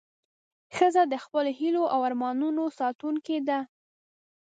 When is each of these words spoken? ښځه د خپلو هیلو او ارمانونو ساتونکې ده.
ښځه 0.75 1.03
د 1.11 1.15
خپلو 1.23 1.51
هیلو 1.59 1.83
او 1.93 1.99
ارمانونو 2.09 2.63
ساتونکې 2.79 3.37
ده. 3.47 3.59